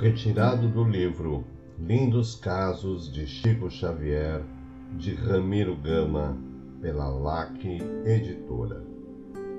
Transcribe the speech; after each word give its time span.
Retirado 0.00 0.68
do 0.68 0.84
livro 0.84 1.42
Lindos 1.78 2.34
Casos 2.34 3.10
de 3.10 3.26
Chico 3.26 3.70
Xavier, 3.70 4.44
de 4.92 5.14
Ramiro 5.14 5.74
Gama, 5.74 6.36
pela 6.82 7.08
LAC 7.08 7.64
Editora. 8.04 8.84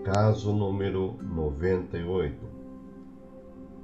Caso 0.04 0.54
número 0.54 1.18
98. 1.24 2.38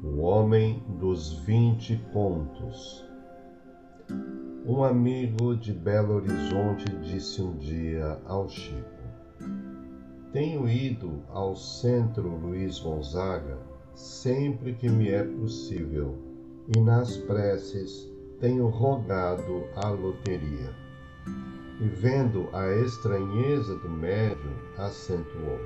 O 0.04 0.22
Homem 0.22 0.84
dos 1.00 1.34
Vinte 1.40 2.00
Pontos. 2.14 3.04
Um 4.64 4.84
amigo 4.84 5.56
de 5.56 5.74
Belo 5.74 6.18
Horizonte 6.18 6.86
disse 7.02 7.42
um 7.42 7.58
dia 7.58 8.22
ao 8.28 8.48
Chico: 8.48 9.02
Tenho 10.32 10.70
ido 10.70 11.24
ao 11.30 11.56
Centro 11.56 12.30
Luiz 12.30 12.78
Gonzaga 12.78 13.58
sempre 13.96 14.74
que 14.74 14.88
me 14.88 15.10
é 15.10 15.24
possível 15.24 16.33
e 16.68 16.80
nas 16.80 17.18
preces 17.18 18.10
tenho 18.40 18.68
rogado 18.68 19.66
a 19.76 19.90
loteria. 19.90 20.74
E 21.82 21.88
vendo 21.88 22.50
a 22.54 22.70
estranheza 22.78 23.76
do 23.80 23.90
médium, 23.90 24.54
acentuou: 24.78 25.60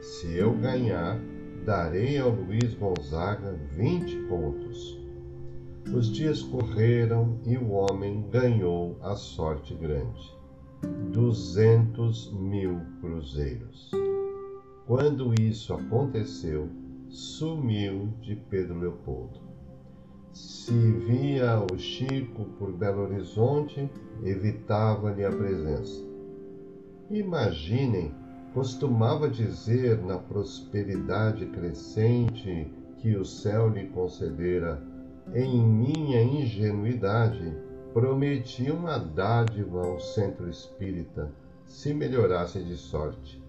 Se 0.00 0.36
eu 0.36 0.52
ganhar, 0.54 1.20
darei 1.64 2.18
ao 2.18 2.30
Luiz 2.30 2.74
Gonzaga 2.74 3.52
vinte 3.72 4.16
pontos. 4.28 4.98
Os 5.94 6.08
dias 6.08 6.42
correram 6.42 7.38
e 7.44 7.56
o 7.56 7.70
homem 7.70 8.26
ganhou 8.30 8.98
a 9.02 9.14
sorte 9.14 9.74
grande: 9.74 10.34
duzentos 11.12 12.32
mil 12.32 12.80
cruzeiros. 13.00 13.90
Quando 14.86 15.34
isso 15.40 15.74
aconteceu, 15.74 16.68
sumiu 17.08 18.08
de 18.20 18.36
Pedro 18.36 18.78
Leopoldo. 18.78 19.40
Se 20.36 20.74
via 20.74 21.58
o 21.72 21.78
Chico 21.78 22.44
por 22.58 22.70
Belo 22.70 23.04
Horizonte, 23.04 23.90
evitava-lhe 24.22 25.24
a 25.24 25.30
presença. 25.30 26.04
Imaginem, 27.10 28.14
costumava 28.52 29.30
dizer 29.30 29.96
na 30.02 30.18
prosperidade 30.18 31.46
crescente 31.46 32.70
que 32.98 33.16
o 33.16 33.24
céu 33.24 33.70
lhe 33.70 33.86
concedera, 33.86 34.82
em 35.34 35.66
minha 35.66 36.22
ingenuidade, 36.22 37.56
prometi 37.94 38.70
uma 38.70 38.98
dádiva 38.98 39.86
ao 39.86 39.98
centro 39.98 40.50
espírita, 40.50 41.32
se 41.64 41.94
melhorasse 41.94 42.62
de 42.62 42.76
sorte. 42.76 43.42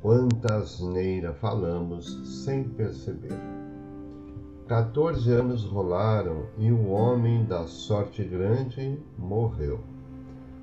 Quanta 0.00 0.54
asneira 0.54 1.34
falamos 1.34 2.42
sem 2.42 2.64
perceber. 2.64 3.36
Quatorze 4.72 5.30
anos 5.30 5.64
rolaram 5.64 6.46
e 6.56 6.72
o 6.72 6.88
homem 6.88 7.44
da 7.44 7.66
sorte 7.66 8.24
grande 8.24 8.98
morreu. 9.18 9.80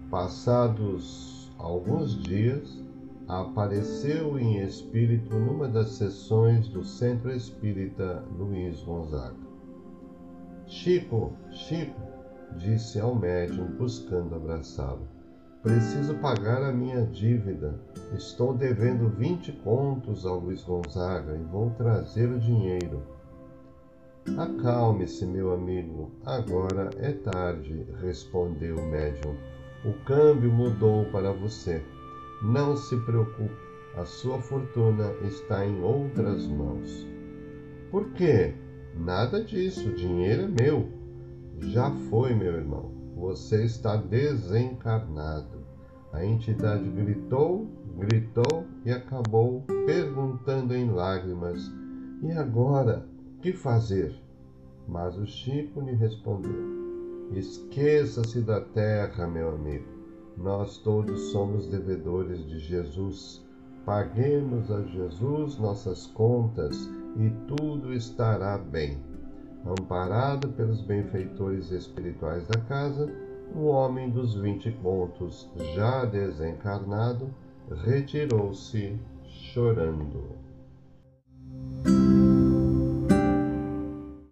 Passados 0.10 1.52
alguns 1.60 2.20
dias, 2.24 2.84
apareceu 3.28 4.40
em 4.40 4.64
espírito 4.64 5.38
numa 5.38 5.68
das 5.68 5.90
sessões 5.90 6.68
do 6.70 6.84
Centro 6.84 7.32
Espírita 7.32 8.24
Luiz 8.36 8.82
Gonzaga. 8.82 9.38
Chico, 10.66 11.34
Chico, 11.52 12.02
disse 12.58 13.00
ao 13.00 13.14
médium 13.14 13.68
buscando 13.78 14.34
abraçá-lo. 14.34 15.08
Preciso 15.62 16.16
pagar 16.16 16.64
a 16.64 16.74
minha 16.74 17.06
dívida. 17.06 17.80
Estou 18.16 18.56
devendo 18.56 19.08
vinte 19.08 19.52
contos 19.64 20.26
ao 20.26 20.40
Luiz 20.40 20.64
Gonzaga 20.64 21.36
e 21.36 21.44
vou 21.44 21.70
trazer 21.78 22.28
o 22.28 22.40
dinheiro. 22.40 23.19
Acalme-se, 24.38 25.26
meu 25.26 25.54
amigo. 25.54 26.12
Agora 26.26 26.90
é 26.98 27.12
tarde, 27.14 27.86
respondeu 28.02 28.78
o 28.78 28.92
médium. 28.92 29.36
O 29.86 29.94
câmbio 30.06 30.52
mudou 30.52 31.06
para 31.06 31.32
você. 31.32 31.84
Não 32.42 32.76
se 32.76 32.96
preocupe, 33.06 33.56
a 33.96 34.06
sua 34.06 34.40
fortuna 34.40 35.12
está 35.24 35.66
em 35.66 35.82
outras 35.82 36.46
mãos. 36.48 37.08
Por 37.92 38.12
quê? 38.12 38.54
Nada 38.96 39.44
disso, 39.44 39.90
o 39.90 39.96
dinheiro 39.96 40.44
é 40.44 40.64
meu. 40.64 40.90
Já 41.60 41.92
foi, 42.10 42.34
meu 42.34 42.54
irmão. 42.54 42.92
Você 43.16 43.64
está 43.66 43.96
desencarnado. 43.98 45.60
A 46.14 46.26
entidade 46.26 46.90
gritou, 46.90 47.68
gritou 47.98 48.66
e 48.86 48.92
acabou 48.92 49.64
perguntando 49.86 50.74
em 50.74 50.90
lágrimas: 50.90 51.72
E 52.24 52.32
agora, 52.32 53.06
que 53.42 53.54
fazer? 53.54 54.16
Mas 54.88 55.18
o 55.18 55.26
Chico 55.26 55.82
lhe 55.82 55.94
respondeu: 55.94 56.80
Esqueça-se 57.34 58.42
da 58.42 58.62
terra, 58.62 59.28
meu 59.28 59.50
amigo. 59.50 59.86
Nós 60.38 60.78
todos 60.78 61.32
somos 61.32 61.68
devedores 61.68 62.46
de 62.48 62.60
Jesus. 62.60 63.46
Paguemos 63.86 64.72
a 64.72 64.82
Jesus 64.84 65.58
nossas 65.58 66.08
contas 66.08 66.90
e 67.18 67.30
tudo 67.48 67.94
estará 67.94 68.58
bem. 68.58 68.98
Amparado 69.66 70.50
pelos 70.50 70.82
benfeitores 70.82 71.72
espirituais 71.72 72.48
da 72.48 72.60
casa, 72.62 73.12
o 73.54 73.66
homem 73.66 74.10
dos 74.10 74.36
vinte 74.36 74.72
contos, 74.84 75.50
já 75.76 76.06
desencarnado, 76.06 77.30
retirou-se 77.84 78.98
chorando. 79.24 80.40